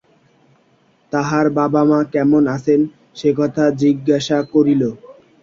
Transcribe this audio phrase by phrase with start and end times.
[1.11, 2.79] তাহার মা-বাবা কেমন আছেন
[3.15, 4.81] সেকথা জিজ্ঞাসা করিল।